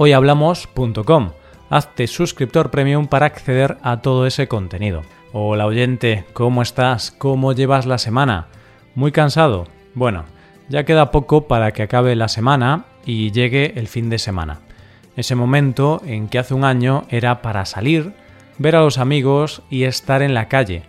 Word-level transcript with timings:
hoyhablamos.com. 0.00 1.32
Hazte 1.68 2.06
suscriptor 2.06 2.70
premium 2.70 3.06
para 3.06 3.26
acceder 3.26 3.76
a 3.82 4.00
todo 4.00 4.26
ese 4.26 4.48
contenido. 4.48 5.02
Hola 5.34 5.66
oyente, 5.66 6.24
¿cómo 6.32 6.62
estás? 6.62 7.10
¿Cómo 7.10 7.52
llevas 7.52 7.84
la 7.84 7.98
semana? 7.98 8.46
¿Muy 8.94 9.12
cansado? 9.12 9.66
Bueno, 9.94 10.24
ya 10.70 10.84
queda 10.84 11.10
poco 11.10 11.46
para 11.46 11.72
que 11.72 11.82
acabe 11.82 12.16
la 12.16 12.28
semana 12.28 12.86
y 13.04 13.30
llegue 13.30 13.74
el 13.76 13.88
fin 13.88 14.08
de 14.08 14.18
semana. 14.18 14.60
Ese 15.16 15.34
momento 15.34 16.00
en 16.06 16.28
que 16.28 16.38
hace 16.38 16.54
un 16.54 16.64
año 16.64 17.04
era 17.10 17.42
para 17.42 17.66
salir, 17.66 18.14
ver 18.56 18.76
a 18.76 18.80
los 18.80 18.96
amigos 18.96 19.60
y 19.68 19.84
estar 19.84 20.22
en 20.22 20.32
la 20.32 20.48
calle. 20.48 20.82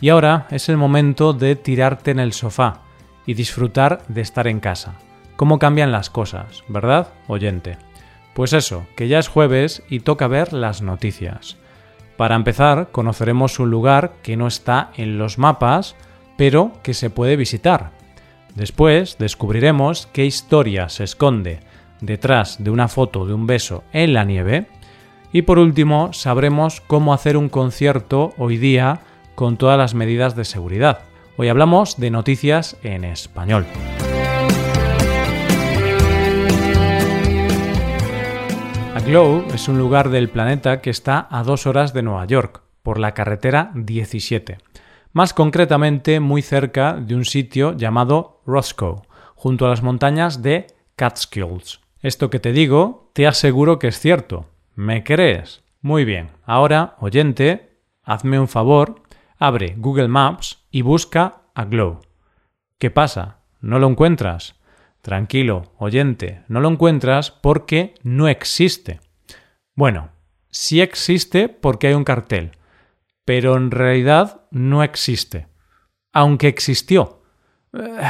Y 0.00 0.10
ahora 0.10 0.46
es 0.50 0.68
el 0.68 0.76
momento 0.76 1.32
de 1.32 1.56
tirarte 1.56 2.12
en 2.12 2.20
el 2.20 2.32
sofá 2.32 2.82
y 3.26 3.34
disfrutar 3.34 4.02
de 4.06 4.20
estar 4.20 4.46
en 4.46 4.60
casa. 4.60 4.94
¿Cómo 5.34 5.58
cambian 5.58 5.90
las 5.90 6.10
cosas, 6.10 6.62
verdad, 6.68 7.08
oyente? 7.26 7.85
Pues 8.36 8.52
eso, 8.52 8.86
que 8.96 9.08
ya 9.08 9.18
es 9.18 9.28
jueves 9.28 9.82
y 9.88 10.00
toca 10.00 10.28
ver 10.28 10.52
las 10.52 10.82
noticias. 10.82 11.56
Para 12.18 12.36
empezar, 12.36 12.90
conoceremos 12.92 13.58
un 13.58 13.70
lugar 13.70 14.16
que 14.22 14.36
no 14.36 14.46
está 14.46 14.90
en 14.98 15.16
los 15.16 15.38
mapas, 15.38 15.96
pero 16.36 16.72
que 16.82 16.92
se 16.92 17.08
puede 17.08 17.36
visitar. 17.36 17.92
Después 18.54 19.16
descubriremos 19.18 20.06
qué 20.12 20.26
historia 20.26 20.90
se 20.90 21.04
esconde 21.04 21.60
detrás 22.02 22.62
de 22.62 22.68
una 22.68 22.88
foto 22.88 23.24
de 23.24 23.32
un 23.32 23.46
beso 23.46 23.84
en 23.94 24.12
la 24.12 24.24
nieve. 24.24 24.66
Y 25.32 25.40
por 25.40 25.58
último, 25.58 26.12
sabremos 26.12 26.82
cómo 26.82 27.14
hacer 27.14 27.38
un 27.38 27.48
concierto 27.48 28.34
hoy 28.36 28.58
día 28.58 29.00
con 29.34 29.56
todas 29.56 29.78
las 29.78 29.94
medidas 29.94 30.36
de 30.36 30.44
seguridad. 30.44 30.98
Hoy 31.38 31.48
hablamos 31.48 31.98
de 31.98 32.10
noticias 32.10 32.76
en 32.82 33.04
español. 33.04 33.64
Aglow 39.06 39.44
es 39.54 39.68
un 39.68 39.78
lugar 39.78 40.08
del 40.10 40.28
planeta 40.28 40.80
que 40.80 40.90
está 40.90 41.28
a 41.30 41.44
dos 41.44 41.68
horas 41.68 41.94
de 41.94 42.02
Nueva 42.02 42.24
York, 42.24 42.62
por 42.82 42.98
la 42.98 43.14
carretera 43.14 43.70
17. 43.76 44.58
Más 45.12 45.32
concretamente, 45.32 46.18
muy 46.18 46.42
cerca 46.42 46.94
de 46.94 47.14
un 47.14 47.24
sitio 47.24 47.76
llamado 47.76 48.42
Roscoe, 48.46 49.02
junto 49.36 49.64
a 49.64 49.68
las 49.68 49.84
montañas 49.84 50.42
de 50.42 50.66
Catskills. 50.96 51.78
Esto 52.02 52.30
que 52.30 52.40
te 52.40 52.50
digo, 52.50 53.12
te 53.12 53.28
aseguro 53.28 53.78
que 53.78 53.86
es 53.86 54.00
cierto. 54.00 54.46
¿Me 54.74 55.04
crees? 55.04 55.62
Muy 55.80 56.04
bien. 56.04 56.30
Ahora, 56.44 56.96
oyente, 56.98 57.78
hazme 58.02 58.40
un 58.40 58.48
favor, 58.48 59.02
abre 59.38 59.76
Google 59.78 60.08
Maps 60.08 60.66
y 60.72 60.82
busca 60.82 61.42
Aglow. 61.54 62.00
¿Qué 62.80 62.90
pasa? 62.90 63.38
¿No 63.60 63.78
lo 63.78 63.88
encuentras? 63.88 64.55
Tranquilo, 65.06 65.72
oyente, 65.78 66.42
no 66.48 66.58
lo 66.58 66.68
encuentras 66.68 67.30
porque 67.30 67.94
no 68.02 68.26
existe. 68.26 68.98
Bueno, 69.76 70.10
sí 70.50 70.80
existe 70.80 71.48
porque 71.48 71.86
hay 71.86 71.94
un 71.94 72.02
cartel, 72.02 72.50
pero 73.24 73.56
en 73.56 73.70
realidad 73.70 74.40
no 74.50 74.82
existe. 74.82 75.46
Aunque 76.12 76.48
existió. 76.48 77.22
Eh, 77.72 78.00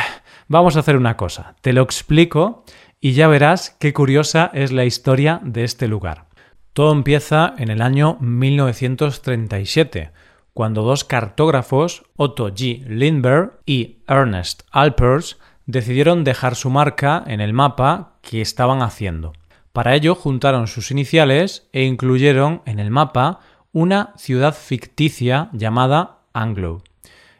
vamos 0.48 0.74
a 0.74 0.78
hacer 0.80 0.96
una 0.96 1.18
cosa, 1.18 1.56
te 1.60 1.74
lo 1.74 1.82
explico 1.82 2.64
y 2.98 3.12
ya 3.12 3.28
verás 3.28 3.76
qué 3.78 3.92
curiosa 3.92 4.50
es 4.54 4.72
la 4.72 4.86
historia 4.86 5.42
de 5.44 5.64
este 5.64 5.88
lugar. 5.88 6.28
Todo 6.72 6.94
empieza 6.94 7.52
en 7.58 7.68
el 7.68 7.82
año 7.82 8.16
1937, 8.20 10.12
cuando 10.54 10.80
dos 10.80 11.04
cartógrafos, 11.04 12.06
Otto 12.16 12.48
G. 12.48 12.86
Lindbergh 12.86 13.60
y 13.66 13.98
Ernest 14.08 14.62
Alpers, 14.70 15.36
decidieron 15.66 16.24
dejar 16.24 16.54
su 16.54 16.70
marca 16.70 17.22
en 17.26 17.40
el 17.40 17.52
mapa 17.52 18.18
que 18.22 18.40
estaban 18.40 18.82
haciendo. 18.82 19.32
Para 19.72 19.94
ello 19.94 20.14
juntaron 20.14 20.68
sus 20.68 20.90
iniciales 20.90 21.68
e 21.72 21.82
incluyeron 21.82 22.62
en 22.64 22.78
el 22.78 22.90
mapa 22.90 23.40
una 23.72 24.14
ciudad 24.16 24.54
ficticia 24.54 25.50
llamada 25.52 26.20
Anglo. 26.32 26.82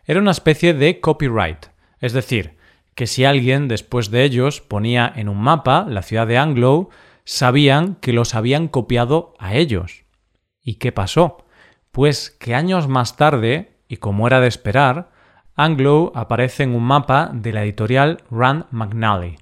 Era 0.04 0.20
una 0.20 0.32
especie 0.32 0.74
de 0.74 1.00
copyright, 1.00 1.66
es 2.00 2.12
decir, 2.12 2.56
que 2.94 3.06
si 3.06 3.24
alguien 3.24 3.68
después 3.68 4.10
de 4.10 4.24
ellos 4.24 4.60
ponía 4.60 5.10
en 5.16 5.28
un 5.28 5.38
mapa 5.38 5.86
la 5.88 6.02
ciudad 6.02 6.26
de 6.26 6.38
Anglo, 6.38 6.90
sabían 7.24 7.96
que 7.96 8.12
los 8.12 8.34
habían 8.34 8.68
copiado 8.68 9.34
a 9.38 9.54
ellos. 9.54 10.04
¿Y 10.62 10.74
qué 10.74 10.92
pasó? 10.92 11.44
Pues 11.90 12.30
que 12.30 12.54
años 12.54 12.88
más 12.88 13.16
tarde, 13.16 13.78
y 13.88 13.96
como 13.96 14.26
era 14.26 14.40
de 14.40 14.48
esperar, 14.48 15.10
Anglo 15.56 16.12
aparece 16.14 16.64
en 16.64 16.74
un 16.74 16.82
mapa 16.84 17.30
de 17.32 17.52
la 17.52 17.64
editorial 17.64 18.22
Rand 18.30 18.66
McNally. 18.70 19.38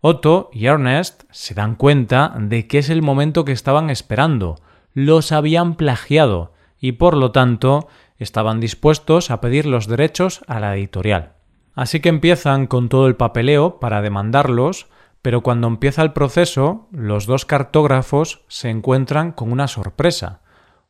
Otto 0.00 0.48
y 0.52 0.66
Ernest 0.66 1.24
se 1.32 1.54
dan 1.54 1.74
cuenta 1.74 2.32
de 2.38 2.68
que 2.68 2.78
es 2.78 2.88
el 2.88 3.02
momento 3.02 3.44
que 3.44 3.50
estaban 3.50 3.90
esperando. 3.90 4.54
Los 4.94 5.32
habían 5.32 5.74
plagiado 5.74 6.52
y 6.78 6.92
por 6.92 7.16
lo 7.16 7.32
tanto 7.32 7.88
estaban 8.16 8.60
dispuestos 8.60 9.32
a 9.32 9.40
pedir 9.40 9.66
los 9.66 9.88
derechos 9.88 10.42
a 10.46 10.60
la 10.60 10.76
editorial. 10.76 11.32
Así 11.74 11.98
que 11.98 12.10
empiezan 12.10 12.68
con 12.68 12.88
todo 12.88 13.08
el 13.08 13.16
papeleo 13.16 13.80
para 13.80 14.02
demandarlos, 14.02 14.86
pero 15.20 15.42
cuando 15.42 15.66
empieza 15.66 16.02
el 16.02 16.12
proceso, 16.12 16.86
los 16.92 17.26
dos 17.26 17.44
cartógrafos 17.44 18.44
se 18.46 18.70
encuentran 18.70 19.32
con 19.32 19.50
una 19.50 19.66
sorpresa, 19.66 20.42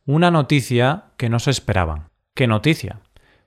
una 0.04 0.30
noticia 0.30 1.06
que 1.16 1.30
no 1.30 1.38
se 1.38 1.50
esperaban. 1.50 2.10
¿Qué 2.34 2.46
noticia? 2.46 3.00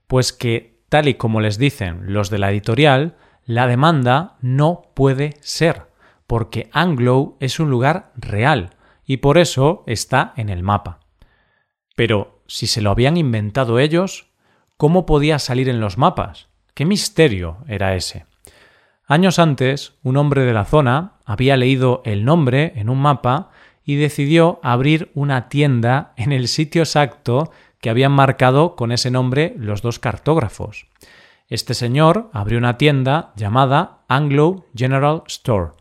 Pues 0.07 0.33
que 0.33 0.78
Tal 0.89 1.07
y 1.07 1.13
como 1.13 1.39
les 1.39 1.57
dicen 1.57 2.13
los 2.13 2.29
de 2.29 2.39
la 2.39 2.51
editorial, 2.51 3.15
la 3.45 3.67
demanda 3.67 4.37
no 4.41 4.83
puede 4.95 5.37
ser, 5.41 5.87
porque 6.27 6.69
Anglo 6.73 7.37
es 7.39 7.59
un 7.59 7.69
lugar 7.69 8.11
real 8.15 8.71
y 9.05 9.17
por 9.17 9.37
eso 9.37 9.83
está 9.87 10.33
en 10.35 10.49
el 10.49 10.63
mapa. 10.63 10.99
Pero 11.95 12.43
si 12.47 12.67
se 12.67 12.81
lo 12.81 12.91
habían 12.91 13.17
inventado 13.17 13.79
ellos, 13.79 14.27
¿cómo 14.77 15.05
podía 15.05 15.39
salir 15.39 15.69
en 15.69 15.79
los 15.79 15.97
mapas? 15.97 16.49
¿Qué 16.73 16.85
misterio 16.85 17.57
era 17.67 17.95
ese? 17.95 18.25
Años 19.05 19.39
antes, 19.39 19.93
un 20.03 20.17
hombre 20.17 20.43
de 20.43 20.53
la 20.53 20.65
zona 20.65 21.13
había 21.25 21.57
leído 21.57 22.01
el 22.05 22.25
nombre 22.25 22.73
en 22.75 22.89
un 22.89 22.99
mapa 22.99 23.49
y 23.83 23.95
decidió 23.95 24.59
abrir 24.61 25.11
una 25.15 25.49
tienda 25.49 26.13
en 26.15 26.31
el 26.31 26.47
sitio 26.47 26.83
exacto 26.83 27.51
que 27.81 27.89
habían 27.89 28.11
marcado 28.11 28.75
con 28.75 28.91
ese 28.91 29.11
nombre 29.11 29.53
los 29.57 29.81
dos 29.81 29.99
cartógrafos. 29.99 30.87
Este 31.47 31.73
señor 31.73 32.29
abrió 32.33 32.57
una 32.57 32.77
tienda 32.77 33.33
llamada 33.35 33.99
Anglo 34.07 34.65
General 34.75 35.23
Store, 35.27 35.71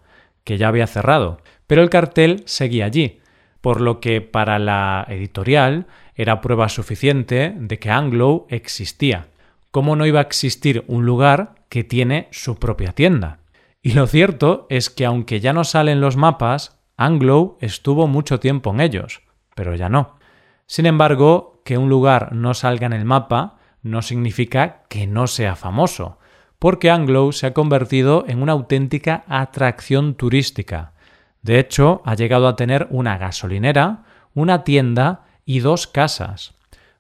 que 0.44 0.56
ya 0.56 0.68
había 0.68 0.86
cerrado, 0.86 1.42
pero 1.66 1.82
el 1.82 1.90
cartel 1.90 2.42
seguía 2.46 2.86
allí, 2.86 3.20
por 3.60 3.80
lo 3.80 4.00
que 4.00 4.20
para 4.20 4.58
la 4.58 5.04
editorial 5.08 5.86
era 6.14 6.40
prueba 6.40 6.68
suficiente 6.68 7.54
de 7.56 7.78
que 7.78 7.90
Anglo 7.90 8.46
existía. 8.48 9.28
¿Cómo 9.70 9.94
no 9.94 10.06
iba 10.06 10.20
a 10.20 10.22
existir 10.22 10.84
un 10.86 11.04
lugar 11.04 11.66
que 11.68 11.84
tiene 11.84 12.28
su 12.30 12.56
propia 12.56 12.92
tienda? 12.92 13.40
Y 13.82 13.92
lo 13.92 14.06
cierto 14.06 14.66
es 14.70 14.90
que 14.90 15.04
aunque 15.04 15.40
ya 15.40 15.52
no 15.52 15.64
salen 15.64 16.00
los 16.00 16.16
mapas, 16.16 16.78
Anglo 16.96 17.58
estuvo 17.60 18.06
mucho 18.06 18.40
tiempo 18.40 18.70
en 18.70 18.80
ellos, 18.80 19.22
pero 19.54 19.74
ya 19.74 19.88
no. 19.88 20.18
Sin 20.66 20.86
embargo, 20.86 21.57
que 21.68 21.76
un 21.76 21.90
lugar 21.90 22.32
no 22.32 22.54
salga 22.54 22.86
en 22.86 22.94
el 22.94 23.04
mapa 23.04 23.56
no 23.82 24.00
significa 24.00 24.84
que 24.88 25.06
no 25.06 25.26
sea 25.26 25.54
famoso, 25.54 26.18
porque 26.58 26.90
Anglo 26.90 27.30
se 27.32 27.46
ha 27.46 27.52
convertido 27.52 28.24
en 28.26 28.40
una 28.40 28.52
auténtica 28.52 29.22
atracción 29.28 30.14
turística. 30.14 30.94
De 31.42 31.58
hecho, 31.58 32.00
ha 32.06 32.14
llegado 32.14 32.48
a 32.48 32.56
tener 32.56 32.86
una 32.88 33.18
gasolinera, 33.18 34.04
una 34.32 34.64
tienda 34.64 35.26
y 35.44 35.58
dos 35.58 35.86
casas. 35.86 36.54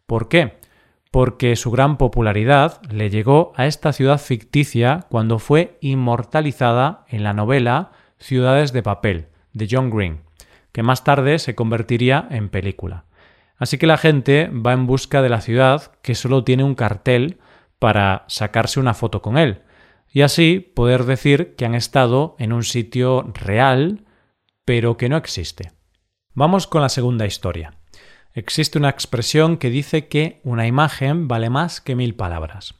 ¿Por 0.04 0.28
qué? 0.28 0.58
Porque 1.10 1.56
su 1.56 1.70
gran 1.70 1.96
popularidad 1.96 2.82
le 2.90 3.08
llegó 3.08 3.54
a 3.56 3.64
esta 3.64 3.94
ciudad 3.94 4.20
ficticia 4.20 5.06
cuando 5.08 5.38
fue 5.38 5.78
inmortalizada 5.80 7.06
en 7.08 7.22
la 7.24 7.32
novela 7.32 7.92
Ciudades 8.18 8.74
de 8.74 8.82
Papel, 8.82 9.28
de 9.54 9.66
John 9.70 9.88
Green, 9.88 10.20
que 10.72 10.82
más 10.82 11.04
tarde 11.04 11.38
se 11.38 11.54
convertiría 11.54 12.28
en 12.30 12.50
película. 12.50 13.07
Así 13.58 13.76
que 13.76 13.86
la 13.86 13.98
gente 13.98 14.48
va 14.48 14.72
en 14.72 14.86
busca 14.86 15.20
de 15.20 15.28
la 15.28 15.40
ciudad 15.40 15.92
que 16.02 16.14
solo 16.14 16.44
tiene 16.44 16.64
un 16.64 16.74
cartel 16.74 17.38
para 17.78 18.24
sacarse 18.28 18.80
una 18.80 18.94
foto 18.94 19.20
con 19.20 19.36
él 19.36 19.62
y 20.10 20.22
así 20.22 20.60
poder 20.60 21.04
decir 21.04 21.54
que 21.56 21.66
han 21.66 21.74
estado 21.74 22.34
en 22.38 22.52
un 22.52 22.64
sitio 22.64 23.30
real 23.34 24.04
pero 24.64 24.96
que 24.96 25.08
no 25.08 25.16
existe. 25.16 25.72
Vamos 26.34 26.66
con 26.66 26.82
la 26.82 26.88
segunda 26.88 27.26
historia. 27.26 27.74
Existe 28.34 28.78
una 28.78 28.90
expresión 28.90 29.56
que 29.56 29.70
dice 29.70 30.08
que 30.08 30.40
una 30.44 30.66
imagen 30.66 31.26
vale 31.26 31.50
más 31.50 31.80
que 31.80 31.96
mil 31.96 32.14
palabras. 32.14 32.74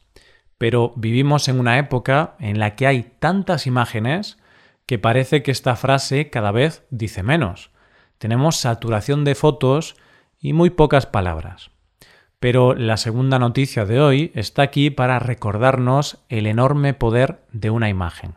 Pero 0.57 0.93
vivimos 0.95 1.47
en 1.47 1.59
una 1.59 1.79
época 1.79 2.35
en 2.39 2.59
la 2.59 2.75
que 2.75 2.87
hay 2.87 3.11
tantas 3.19 3.65
imágenes 3.67 4.37
que 4.85 4.99
parece 4.99 5.43
que 5.43 5.51
esta 5.51 5.75
frase 5.75 6.29
cada 6.29 6.51
vez 6.51 6.85
dice 6.89 7.23
menos. 7.23 7.71
Tenemos 8.17 8.57
saturación 8.57 9.23
de 9.23 9.35
fotos 9.35 9.95
y 10.39 10.53
muy 10.53 10.69
pocas 10.69 11.05
palabras. 11.05 11.71
Pero 12.39 12.73
la 12.73 12.97
segunda 12.97 13.37
noticia 13.39 13.85
de 13.85 13.99
hoy 13.99 14.31
está 14.33 14.61
aquí 14.61 14.89
para 14.89 15.19
recordarnos 15.19 16.23
el 16.29 16.47
enorme 16.47 16.93
poder 16.93 17.43
de 17.51 17.69
una 17.69 17.89
imagen. 17.89 18.35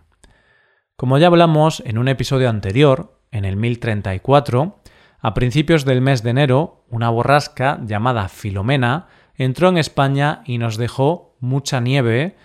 Como 0.96 1.18
ya 1.18 1.28
hablamos 1.28 1.82
en 1.86 1.98
un 1.98 2.08
episodio 2.08 2.50
anterior, 2.50 3.18
en 3.30 3.44
el 3.44 3.56
1034, 3.56 4.80
a 5.20 5.34
principios 5.34 5.84
del 5.84 6.00
mes 6.00 6.22
de 6.22 6.30
enero, 6.30 6.84
una 6.90 7.10
borrasca 7.10 7.80
llamada 7.84 8.28
Filomena 8.28 9.06
entró 9.36 9.68
en 9.68 9.78
España 9.78 10.42
y 10.44 10.58
nos 10.58 10.76
dejó 10.76 11.36
mucha 11.38 11.80
nieve 11.80 12.36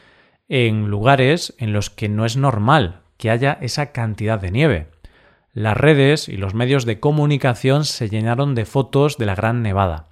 en 0.48 0.88
lugares 0.88 1.56
en 1.58 1.74
los 1.74 1.90
que 1.90 2.08
no 2.08 2.26
es 2.26 2.38
normal 2.38 3.02
que 3.18 3.32
haya 3.32 3.58
esa 3.62 3.92
cantidad 3.92 4.40
de 4.40 4.52
nieve. 4.52 4.88
Las 5.58 5.76
redes 5.76 6.30
y 6.30 6.38
los 6.38 6.54
medios 6.54 6.86
de 6.86 7.00
comunicación 7.00 7.84
se 7.84 8.10
llenaron 8.10 8.54
de 8.54 8.64
fotos 8.64 9.18
de 9.18 9.26
la 9.26 9.34
Gran 9.34 9.64
Nevada. 9.64 10.06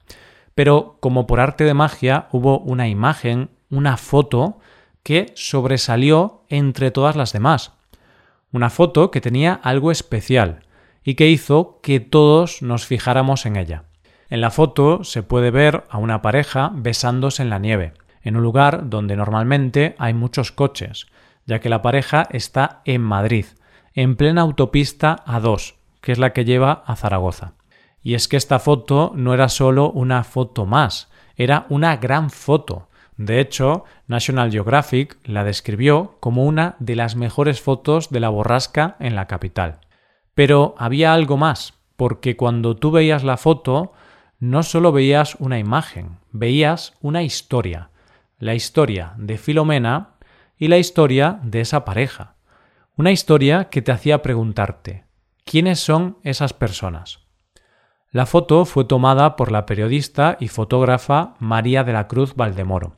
Pero 0.56 0.97
como 1.00 1.27
por 1.27 1.39
arte 1.39 1.65
de 1.65 1.75
magia 1.75 2.30
hubo 2.31 2.57
una 2.57 2.88
imagen, 2.88 3.51
una 3.69 3.97
foto, 3.97 4.57
que 5.03 5.31
sobresalió 5.36 6.42
entre 6.50 6.89
todas 6.89 7.15
las 7.15 7.31
demás. 7.31 7.74
Una 8.51 8.71
foto 8.71 9.12
que 9.12 9.21
tenía 9.21 9.53
algo 9.53 9.92
especial 9.92 10.63
y 11.03 11.13
que 11.13 11.30
hizo 11.30 11.80
que 11.83 12.00
todos 12.00 12.63
nos 12.63 12.88
fijáramos 12.88 13.45
en 13.45 13.56
ella. 13.56 13.83
En 14.31 14.41
la 14.41 14.50
foto 14.50 15.03
se 15.03 15.21
puede 15.21 15.51
ver 15.51 15.83
a 15.91 16.00
una 16.00 16.24
pareja 16.24 16.71
besándose 16.74 17.44
en 17.44 17.51
la 17.51 17.59
nieve, 17.59 17.94
en 18.24 18.36
un 18.36 18.41
lugar 18.41 18.89
donde 18.89 19.15
normalmente 19.15 19.95
hay 20.00 20.15
muchos 20.15 20.51
coches, 20.51 21.06
ya 21.45 21.59
que 21.59 21.69
la 21.69 21.83
pareja 21.83 22.27
está 22.31 22.81
en 22.83 23.03
Madrid, 23.03 23.45
en 23.95 24.18
plena 24.18 24.42
autopista 24.42 25.24
A2, 25.25 25.75
que 26.01 26.12
es 26.12 26.19
la 26.19 26.33
que 26.33 26.45
lleva 26.45 26.83
a 26.86 26.95
Zaragoza. 26.97 27.53
Y 28.03 28.13
es 28.13 28.27
que 28.27 28.38
esta 28.38 28.59
foto 28.59 29.13
no 29.15 29.33
era 29.33 29.50
solo 29.50 29.89
una 29.89 30.24
foto 30.24 30.65
más, 30.65 31.09
era 31.38 31.65
una 31.69 31.95
gran 31.97 32.30
foto. 32.30 32.89
De 33.18 33.39
hecho, 33.39 33.86
National 34.07 34.51
Geographic 34.51 35.18
la 35.24 35.45
describió 35.45 36.18
como 36.19 36.44
una 36.44 36.75
de 36.80 36.95
las 36.95 37.15
mejores 37.15 37.62
fotos 37.62 38.09
de 38.09 38.19
la 38.19 38.30
borrasca 38.30 38.97
en 39.00 39.15
la 39.15 39.27
capital. 39.27 39.80
Pero 40.33 40.75
había 40.77 41.13
algo 41.13 41.38
más, 41.38 41.74
porque 41.95 42.36
cuando 42.36 42.75
tú 42.75 42.91
veías 42.91 43.24
la 43.24 43.38
foto, 43.38 43.94
no 44.39 44.63
solo 44.63 44.91
veías 44.91 45.36
una 45.39 45.57
imagen, 45.57 46.19
veías 46.31 46.94
una 47.01 47.24
historia, 47.24 47.89
la 48.38 48.53
historia 48.53 49.13
de 49.18 49.38
Filomena 49.38 50.15
y 50.57 50.68
la 50.68 50.77
historia 50.77 51.39
de 51.41 51.62
esa 51.62 51.86
pareja. 51.86 52.34
Una 52.97 53.12
historia 53.12 53.65
que 53.65 53.81
te 53.81 53.92
hacía 53.92 54.21
preguntarte, 54.21 55.03
¿quiénes 55.44 55.81
son 55.81 56.18
esas 56.24 56.53
personas? 56.53 57.19
La 58.09 58.25
foto 58.25 58.63
fue 58.63 58.86
tomada 58.86 59.36
por 59.36 59.51
la 59.51 59.65
periodista 59.65 60.38
y 60.39 60.47
fotógrafa 60.47 61.36
María 61.39 61.83
de 61.83 61.92
la 61.92 62.07
Cruz 62.07 62.36
Valdemoro, 62.36 62.95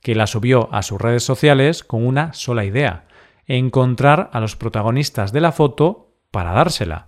que 0.00 0.16
la 0.16 0.26
subió 0.26 0.68
a 0.74 0.82
sus 0.82 1.00
redes 1.00 1.22
sociales 1.22 1.84
con 1.84 2.04
una 2.04 2.32
sola 2.32 2.64
idea, 2.64 3.06
encontrar 3.46 4.30
a 4.32 4.40
los 4.40 4.56
protagonistas 4.56 5.32
de 5.32 5.40
la 5.40 5.52
foto 5.52 6.16
para 6.32 6.52
dársela. 6.52 7.06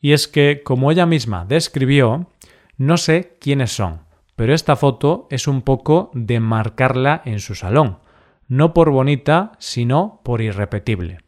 Y 0.00 0.12
es 0.12 0.28
que, 0.28 0.62
como 0.64 0.90
ella 0.90 1.04
misma 1.04 1.44
describió, 1.44 2.30
no 2.78 2.96
sé 2.96 3.36
quiénes 3.38 3.76
son, 3.76 4.00
pero 4.34 4.54
esta 4.54 4.76
foto 4.76 5.26
es 5.30 5.46
un 5.46 5.60
poco 5.60 6.10
de 6.14 6.40
marcarla 6.40 7.20
en 7.26 7.38
su 7.38 7.54
salón, 7.54 7.98
no 8.48 8.72
por 8.72 8.88
bonita, 8.88 9.52
sino 9.58 10.22
por 10.24 10.40
irrepetible. 10.40 11.25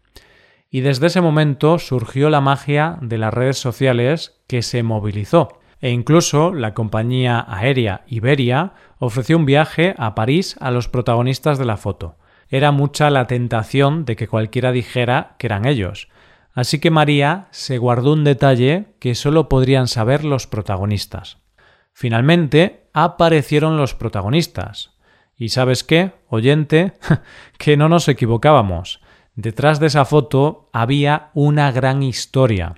Y 0.71 0.81
desde 0.83 1.07
ese 1.07 1.21
momento 1.21 1.79
surgió 1.79 2.29
la 2.29 2.41
magia 2.41 2.99
de 3.01 3.19
las 3.19 3.33
redes 3.33 3.59
sociales 3.59 4.41
que 4.47 4.63
se 4.63 4.83
movilizó. 4.83 5.61
E 5.81 5.91
incluso 5.91 6.53
la 6.53 6.75
compañía 6.75 7.45
aérea 7.49 8.03
Iberia 8.09 8.73
ofreció 8.99 9.37
un 9.37 9.47
viaje 9.47 9.95
a 9.97 10.15
París 10.15 10.57
a 10.61 10.71
los 10.71 10.89
protagonistas 10.89 11.59
de 11.59 11.65
la 11.65 11.77
foto. 11.77 12.17
Era 12.49 12.73
mucha 12.73 13.11
la 13.11 13.27
tentación 13.27 14.05
de 14.05 14.17
que 14.17 14.29
cualquiera 14.29 14.73
dijera 14.73 15.37
que 15.39 15.47
eran 15.47 15.67
ellos. 15.67 16.09
Así 16.55 16.81
que 16.81 16.91
María 16.91 17.47
se 17.51 17.79
guardó 17.79 18.13
un 18.13 18.25
detalle 18.25 18.87
que 18.99 19.15
solo 19.15 19.49
podrían 19.49 19.87
saber 19.87 20.25
los 20.25 20.47
protagonistas. 20.47 21.39
Finalmente 21.93 22.89
aparecieron 22.93 23.77
los 23.77 23.95
protagonistas. 23.95 24.97
Y 25.37 25.51
sabes 25.51 25.85
qué, 25.85 26.13
oyente, 26.29 26.95
que 27.59 27.77
no 27.77 27.89
nos 27.89 28.09
equivocábamos. 28.09 29.01
Detrás 29.39 29.79
de 29.79 29.87
esa 29.87 30.05
foto 30.05 30.69
había 30.73 31.31
una 31.33 31.71
gran 31.71 32.03
historia. 32.03 32.75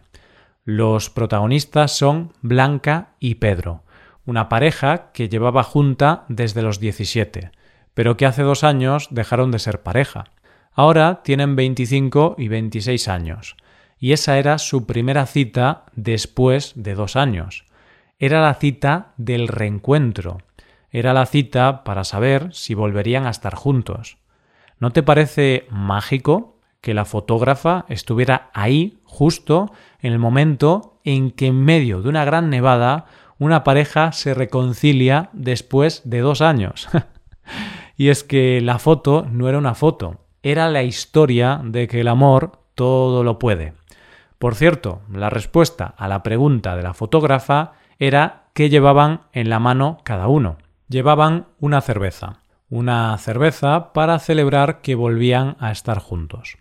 Los 0.63 1.09
protagonistas 1.09 1.97
son 1.97 2.35
Blanca 2.43 3.15
y 3.19 3.37
Pedro, 3.37 3.83
una 4.27 4.51
pareja 4.51 5.11
que 5.15 5.31
llevaba 5.31 5.63
junta 5.63 6.27
desde 6.29 6.61
los 6.61 6.79
17, 6.79 7.51
pero 7.95 8.19
que 8.19 8.27
hace 8.27 8.43
dos 8.43 8.63
años 8.63 9.09
dejaron 9.11 9.51
de 9.53 9.59
ser 9.59 9.83
pareja. 9.83 10.25
Ahora 10.75 11.23
tienen 11.23 11.57
25 11.57 12.35
y 12.37 12.49
26 12.49 13.09
años, 13.09 13.57
y 13.99 14.13
esa 14.13 14.37
era 14.37 14.59
su 14.59 14.85
primera 14.85 15.25
cita 15.25 15.87
después 15.95 16.75
de 16.77 16.95
dos 16.95 17.17
años. 17.17 17.65
Era 18.19 18.43
la 18.43 18.53
cita 18.53 19.15
del 19.17 19.49
reencuentro, 19.49 20.43
era 20.91 21.15
la 21.15 21.25
cita 21.25 21.85
para 21.85 22.05
saber 22.05 22.53
si 22.53 22.75
volverían 22.75 23.25
a 23.25 23.31
estar 23.31 23.55
juntos. 23.55 24.19
¿No 24.81 24.93
te 24.93 25.03
parece 25.03 25.67
mágico 25.69 26.50
que 26.81 26.95
la 26.95 27.05
fotógrafa 27.05 27.85
estuviera 27.89 28.51
ahí 28.55 28.99
justo 29.05 29.73
en 30.01 30.13
el 30.13 30.19
momento 30.19 31.01
en 31.05 31.31
que 31.31 31.47
en 31.49 31.65
medio 31.65 32.03
de 32.03 32.09
una 32.09 32.25
gran 32.25 32.51
nevada 32.51 33.07
una 33.39 33.65
pareja 33.65 34.13
se 34.13 34.35
reconcilia 34.35 35.31
después 35.33 36.03
de 36.05 36.21
dos 36.21 36.41
años? 36.41 36.89
y 37.97 38.09
es 38.09 38.25
que 38.25 38.61
la 38.61 38.79
foto 38.79 39.27
no 39.31 39.49
era 39.49 39.59
una 39.59 39.75
foto, 39.75 40.27
era 40.43 40.69
la 40.69 40.83
historia 40.83 41.61
de 41.63 41.89
que 41.89 42.01
el 42.01 42.09
amor 42.09 42.53
todo 42.75 43.25
lo 43.25 43.39
puede. 43.39 43.75
Por 44.39 44.55
cierto, 44.55 45.03
la 45.13 45.29
respuesta 45.29 45.95
a 45.99 46.09
la 46.09 46.23
pregunta 46.23 46.77
de 46.77 46.83
la 46.83 46.95
fotógrafa 46.95 47.73
era 47.99 48.45
qué 48.55 48.71
llevaban 48.71 49.23
en 49.33 49.51
la 49.51 49.59
mano 49.59 49.99
cada 50.03 50.29
uno. 50.29 50.57
Llevaban 50.89 51.47
una 51.61 51.83
cerveza 51.83 52.41
una 52.71 53.19
cerveza 53.19 53.93
para 53.93 54.19
celebrar 54.21 54.81
que 54.81 54.95
volvían 54.95 55.57
a 55.59 55.73
estar 55.73 55.99
juntos. 55.99 56.57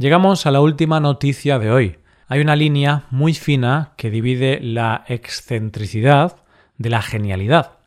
Llegamos 0.00 0.46
a 0.46 0.50
la 0.50 0.62
última 0.62 0.98
noticia 0.98 1.58
de 1.58 1.70
hoy. 1.70 1.98
Hay 2.26 2.40
una 2.40 2.56
línea 2.56 3.04
muy 3.10 3.34
fina 3.34 3.92
que 3.98 4.10
divide 4.10 4.58
la 4.62 5.04
excentricidad 5.08 6.36
de 6.78 6.88
la 6.88 7.02
genialidad. 7.02 7.80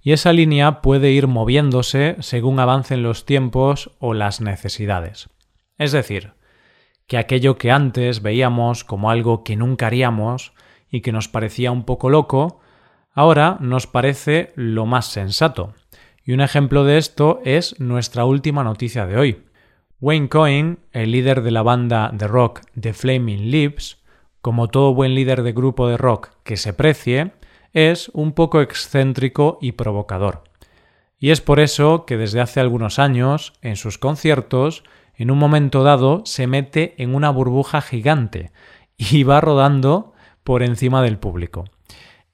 Y 0.00 0.12
esa 0.12 0.32
línea 0.32 0.80
puede 0.80 1.10
ir 1.10 1.26
moviéndose 1.26 2.14
según 2.20 2.60
avancen 2.60 3.02
los 3.02 3.26
tiempos 3.26 3.90
o 3.98 4.14
las 4.14 4.40
necesidades. 4.40 5.28
Es 5.76 5.90
decir, 5.90 6.34
que 7.08 7.18
aquello 7.18 7.58
que 7.58 7.72
antes 7.72 8.22
veíamos 8.22 8.84
como 8.84 9.10
algo 9.10 9.42
que 9.42 9.56
nunca 9.56 9.88
haríamos 9.88 10.52
y 10.88 11.00
que 11.00 11.10
nos 11.10 11.26
parecía 11.26 11.72
un 11.72 11.82
poco 11.82 12.10
loco, 12.10 12.60
ahora 13.12 13.58
nos 13.58 13.88
parece 13.88 14.52
lo 14.54 14.86
más 14.86 15.06
sensato. 15.06 15.74
Y 16.24 16.32
un 16.32 16.42
ejemplo 16.42 16.84
de 16.84 16.98
esto 16.98 17.40
es 17.44 17.80
nuestra 17.80 18.24
última 18.24 18.62
noticia 18.62 19.04
de 19.04 19.16
hoy. 19.16 19.45
Wayne 19.98 20.28
Coyne, 20.28 20.76
el 20.92 21.12
líder 21.12 21.42
de 21.42 21.50
la 21.50 21.62
banda 21.62 22.10
de 22.12 22.28
rock 22.28 22.60
The 22.78 22.92
Flaming 22.92 23.50
Lips, 23.50 23.96
como 24.42 24.68
todo 24.68 24.92
buen 24.92 25.14
líder 25.14 25.42
de 25.42 25.52
grupo 25.52 25.88
de 25.88 25.96
rock 25.96 26.32
que 26.42 26.58
se 26.58 26.74
precie, 26.74 27.32
es 27.72 28.10
un 28.10 28.32
poco 28.32 28.60
excéntrico 28.60 29.56
y 29.62 29.72
provocador. 29.72 30.44
Y 31.18 31.30
es 31.30 31.40
por 31.40 31.60
eso 31.60 32.04
que 32.04 32.18
desde 32.18 32.42
hace 32.42 32.60
algunos 32.60 32.98
años, 32.98 33.54
en 33.62 33.76
sus 33.76 33.96
conciertos, 33.96 34.84
en 35.14 35.30
un 35.30 35.38
momento 35.38 35.82
dado 35.82 36.20
se 36.26 36.46
mete 36.46 36.94
en 37.02 37.14
una 37.14 37.30
burbuja 37.30 37.80
gigante 37.80 38.52
y 38.98 39.22
va 39.22 39.40
rodando 39.40 40.12
por 40.44 40.62
encima 40.62 41.00
del 41.00 41.18
público. 41.18 41.64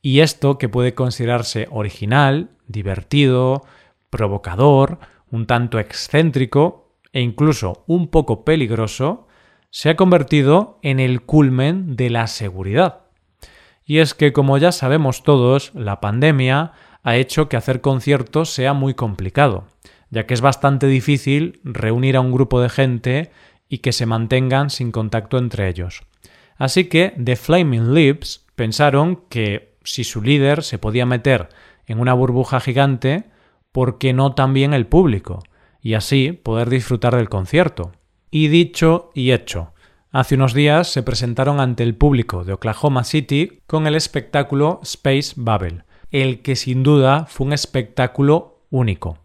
Y 0.02 0.19
esto, 0.19 0.59
que 0.59 0.69
puede 0.69 0.95
considerarse 0.95 1.69
original, 1.71 2.50
divertido, 2.66 3.62
provocador, 4.11 4.99
un 5.31 5.47
tanto 5.47 5.78
excéntrico 5.78 6.81
e 7.12 7.21
incluso 7.21 7.85
un 7.87 8.09
poco 8.09 8.45
peligroso, 8.45 9.26
se 9.71 9.90
ha 9.90 9.97
convertido 9.97 10.78
en 10.83 11.00
el 11.00 11.23
culmen 11.23 11.97
de 11.97 12.11
la 12.11 12.26
seguridad. 12.26 13.00
Y 13.85 13.99
es 13.99 14.14
que, 14.14 14.33
como 14.33 14.59
ya 14.59 14.73
sabemos 14.73 15.23
todos, 15.23 15.73
la 15.75 16.00
pandemia 16.00 16.73
ha 17.02 17.16
hecho 17.16 17.49
que 17.49 17.57
hacer 17.57 17.81
conciertos 17.81 18.50
sea 18.50 18.75
muy 18.75 18.95
complicado, 18.95 19.64
ya 20.11 20.26
que 20.26 20.35
es 20.35 20.40
bastante 20.40 20.87
difícil 20.87 21.61
reunir 21.64 22.16
a 22.16 22.21
un 22.21 22.33
grupo 22.33 22.61
de 22.61 22.69
gente 22.69 23.31
y 23.69 23.78
que 23.78 23.92
se 23.92 24.07
mantengan 24.07 24.71
sin 24.71 24.92
contacto 24.92 25.38
entre 25.38 25.69
ellos. 25.69 26.02
Así 26.57 26.85
que 26.85 27.14
The 27.23 27.37
Flaming 27.37 27.95
Lips 27.95 28.47
pensaron 28.54 29.25
que 29.28 29.75
si 29.83 30.04
su 30.04 30.23
líder 30.23 30.62
se 30.62 30.78
podía 30.78 31.07
meter 31.07 31.49
en 31.87 31.99
una 31.99 32.14
burbuja 32.14 32.61
gigante, 32.61 33.25
¿por 33.73 33.99
qué 33.99 34.12
no 34.12 34.35
también 34.35 34.75
el 34.75 34.87
público? 34.87 35.42
Y 35.82 35.94
así 35.94 36.32
poder 36.32 36.70
disfrutar 36.70 37.16
del 37.16 37.28
concierto. 37.28 37.92
Y 38.30 38.48
dicho 38.48 39.10
y 39.14 39.32
hecho. 39.32 39.72
Hace 40.10 40.36
unos 40.36 40.54
días 40.54 40.88
se 40.88 41.02
presentaron 41.02 41.58
ante 41.58 41.82
el 41.82 41.94
público 41.94 42.44
de 42.44 42.52
Oklahoma 42.52 43.02
City 43.02 43.60
con 43.66 43.86
el 43.86 43.94
espectáculo 43.94 44.80
Space 44.82 45.34
Bubble, 45.36 45.84
el 46.10 46.42
que 46.42 46.54
sin 46.54 46.82
duda 46.82 47.26
fue 47.26 47.46
un 47.46 47.52
espectáculo 47.52 48.60
único. 48.70 49.18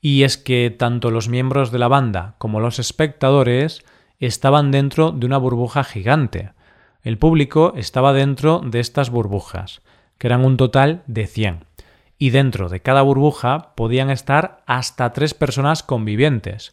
Y 0.00 0.22
es 0.22 0.38
que 0.38 0.74
tanto 0.76 1.10
los 1.10 1.28
miembros 1.28 1.70
de 1.70 1.78
la 1.78 1.88
banda 1.88 2.36
como 2.38 2.60
los 2.60 2.78
espectadores 2.78 3.84
estaban 4.18 4.70
dentro 4.70 5.10
de 5.10 5.26
una 5.26 5.38
burbuja 5.38 5.84
gigante. 5.84 6.52
El 7.02 7.18
público 7.18 7.72
estaba 7.76 8.12
dentro 8.12 8.60
de 8.64 8.78
estas 8.78 9.10
burbujas, 9.10 9.82
que 10.18 10.28
eran 10.28 10.44
un 10.44 10.56
total 10.56 11.02
de 11.08 11.26
100. 11.26 11.64
Y 12.22 12.30
dentro 12.30 12.68
de 12.68 12.78
cada 12.78 13.02
burbuja 13.02 13.72
podían 13.74 14.08
estar 14.08 14.62
hasta 14.64 15.12
tres 15.12 15.34
personas 15.34 15.82
convivientes, 15.82 16.70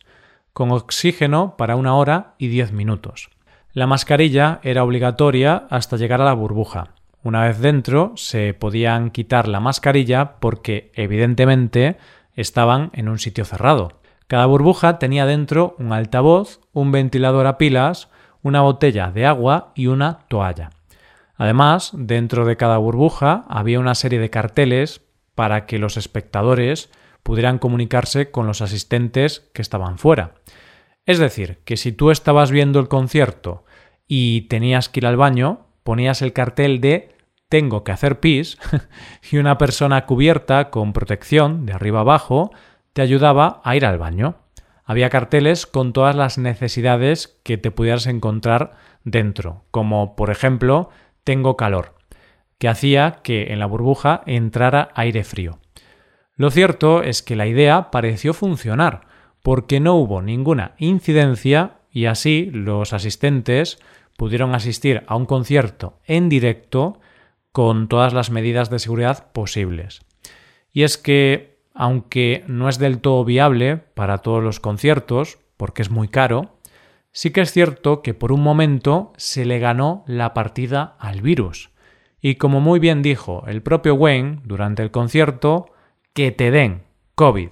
con 0.53 0.69
oxígeno 0.71 1.57
para 1.57 1.75
una 1.75 1.95
hora 1.95 2.35
y 2.37 2.49
diez 2.49 2.71
minutos. 2.71 3.31
La 3.73 3.87
mascarilla 3.87 4.59
era 4.61 4.83
obligatoria 4.83 5.65
hasta 5.71 5.97
llegar 5.97 6.21
a 6.21 6.25
la 6.25 6.33
burbuja. 6.33 6.89
Una 7.23 7.45
vez 7.45 7.57
dentro 7.61 8.13
se 8.15 8.53
podían 8.53 9.09
quitar 9.09 9.47
la 9.47 9.59
mascarilla 9.59 10.35
porque 10.39 10.91
evidentemente 10.93 11.97
estaban 12.35 12.91
en 12.93 13.09
un 13.09 13.17
sitio 13.17 13.43
cerrado. 13.43 13.93
Cada 14.27 14.45
burbuja 14.45 14.99
tenía 14.99 15.25
dentro 15.25 15.75
un 15.79 15.93
altavoz, 15.93 16.59
un 16.73 16.91
ventilador 16.91 17.47
a 17.47 17.57
pilas, 17.57 18.09
una 18.43 18.61
botella 18.61 19.09
de 19.09 19.25
agua 19.25 19.71
y 19.73 19.87
una 19.87 20.19
toalla. 20.27 20.69
Además, 21.37 21.89
dentro 21.95 22.45
de 22.45 22.55
cada 22.55 22.77
burbuja 22.77 23.45
había 23.49 23.79
una 23.79 23.95
serie 23.95 24.19
de 24.19 24.29
carteles 24.29 25.08
para 25.39 25.65
que 25.65 25.79
los 25.79 25.95
espectadores 25.95 26.91
pudieran 27.23 27.59
comunicarse 27.59 28.29
con 28.29 28.45
los 28.45 28.61
asistentes 28.61 29.49
que 29.53 29.61
estaban 29.61 29.97
fuera. 29.97 30.35
Es 31.05 31.17
decir, 31.17 31.59
que 31.63 31.77
si 31.77 31.93
tú 31.93 32.11
estabas 32.11 32.51
viendo 32.51 32.77
el 32.81 32.89
concierto 32.89 33.63
y 34.05 34.49
tenías 34.49 34.89
que 34.89 34.99
ir 34.99 35.05
al 35.05 35.15
baño, 35.15 35.67
ponías 35.83 36.21
el 36.21 36.33
cartel 36.33 36.81
de 36.81 37.15
tengo 37.47 37.85
que 37.85 37.93
hacer 37.93 38.19
pis 38.19 38.57
y 39.31 39.37
una 39.37 39.57
persona 39.57 40.05
cubierta 40.05 40.69
con 40.71 40.91
protección 40.91 41.65
de 41.65 41.71
arriba 41.71 42.01
abajo 42.01 42.51
te 42.91 43.01
ayudaba 43.01 43.61
a 43.63 43.77
ir 43.77 43.85
al 43.85 43.97
baño. 43.97 44.39
Había 44.83 45.09
carteles 45.09 45.65
con 45.65 45.93
todas 45.93 46.17
las 46.17 46.37
necesidades 46.37 47.39
que 47.43 47.57
te 47.57 47.71
pudieras 47.71 48.07
encontrar 48.07 48.73
dentro, 49.05 49.63
como 49.71 50.17
por 50.17 50.31
ejemplo 50.31 50.89
tengo 51.23 51.55
calor, 51.55 51.95
que 52.59 52.67
hacía 52.67 53.19
que 53.23 53.51
en 53.51 53.59
la 53.59 53.65
burbuja 53.65 54.21
entrara 54.27 54.89
aire 54.93 55.23
frío. 55.23 55.59
Lo 56.35 56.51
cierto 56.51 57.01
es 57.01 57.23
que 57.23 57.35
la 57.35 57.47
idea 57.47 57.89
pareció 57.89 58.33
funcionar, 58.33 59.07
porque 59.41 59.79
no 59.79 59.95
hubo 59.95 60.21
ninguna 60.21 60.75
incidencia 60.77 61.79
y 61.91 62.05
así 62.05 62.49
los 62.53 62.93
asistentes 62.93 63.79
pudieron 64.17 64.53
asistir 64.53 65.03
a 65.07 65.15
un 65.15 65.25
concierto 65.25 65.99
en 66.05 66.29
directo 66.29 66.99
con 67.51 67.87
todas 67.87 68.13
las 68.13 68.29
medidas 68.29 68.69
de 68.69 68.79
seguridad 68.79 69.31
posibles. 69.31 70.01
Y 70.71 70.83
es 70.83 70.97
que 70.97 71.59
aunque 71.73 72.43
no 72.47 72.67
es 72.67 72.77
del 72.77 72.99
todo 72.99 73.23
viable 73.23 73.77
para 73.77 74.17
todos 74.17 74.43
los 74.43 74.59
conciertos, 74.59 75.39
porque 75.55 75.81
es 75.81 75.89
muy 75.89 76.09
caro, 76.09 76.57
sí 77.11 77.31
que 77.31 77.41
es 77.41 77.53
cierto 77.53 78.01
que 78.01 78.13
por 78.13 78.33
un 78.33 78.43
momento 78.43 79.13
se 79.15 79.45
le 79.45 79.59
ganó 79.59 80.03
la 80.05 80.33
partida 80.33 80.97
al 80.99 81.21
virus. 81.21 81.69
Y 82.21 82.35
como 82.35 82.61
muy 82.61 82.79
bien 82.79 83.01
dijo 83.01 83.43
el 83.47 83.61
propio 83.61 83.95
Wayne 83.95 84.41
durante 84.43 84.83
el 84.83 84.91
concierto, 84.91 85.67
que 86.13 86.31
te 86.31 86.51
den 86.51 86.83
COVID. 87.15 87.49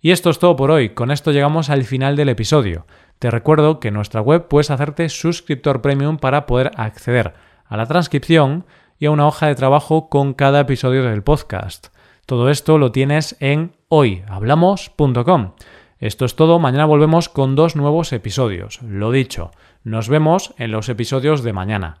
Y 0.00 0.10
esto 0.10 0.30
es 0.30 0.38
todo 0.38 0.56
por 0.56 0.70
hoy, 0.70 0.90
con 0.90 1.10
esto 1.10 1.30
llegamos 1.30 1.70
al 1.70 1.84
final 1.84 2.16
del 2.16 2.28
episodio. 2.28 2.86
Te 3.18 3.30
recuerdo 3.30 3.78
que 3.78 3.88
en 3.88 3.94
nuestra 3.94 4.20
web 4.20 4.48
puedes 4.48 4.70
hacerte 4.70 5.08
suscriptor 5.08 5.80
premium 5.80 6.16
para 6.18 6.44
poder 6.44 6.72
acceder 6.76 7.34
a 7.64 7.76
la 7.76 7.86
transcripción 7.86 8.66
y 8.98 9.06
a 9.06 9.10
una 9.12 9.26
hoja 9.26 9.46
de 9.46 9.54
trabajo 9.54 10.08
con 10.08 10.34
cada 10.34 10.60
episodio 10.60 11.04
del 11.04 11.22
podcast. 11.22 11.88
Todo 12.26 12.50
esto 12.50 12.78
lo 12.78 12.92
tienes 12.92 13.36
en 13.40 13.76
hoyhablamos.com. 13.88 15.52
Esto 15.98 16.24
es 16.24 16.34
todo, 16.34 16.58
mañana 16.58 16.84
volvemos 16.84 17.28
con 17.28 17.54
dos 17.54 17.76
nuevos 17.76 18.12
episodios. 18.12 18.82
Lo 18.82 19.12
dicho, 19.12 19.52
nos 19.84 20.08
vemos 20.08 20.52
en 20.58 20.72
los 20.72 20.88
episodios 20.88 21.44
de 21.44 21.52
mañana. 21.52 22.00